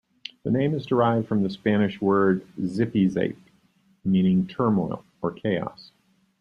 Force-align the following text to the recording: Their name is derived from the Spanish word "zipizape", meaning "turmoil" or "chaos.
Their 0.41 0.51
name 0.51 0.73
is 0.73 0.87
derived 0.87 1.27
from 1.27 1.43
the 1.43 1.49
Spanish 1.51 2.01
word 2.01 2.43
"zipizape", 2.59 3.37
meaning 4.03 4.47
"turmoil" 4.47 5.05
or 5.21 5.31
"chaos. 5.31 5.91